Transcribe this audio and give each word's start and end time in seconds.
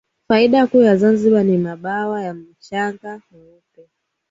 Faida 0.27 0.67
kuu 0.67 0.81
ya 0.81 0.97
Zanzibar 0.97 1.43
ni 1.43 1.57
mabwawa 1.57 2.23
ya 2.23 2.33
mchanga 2.33 3.21
mweupe 3.31 3.89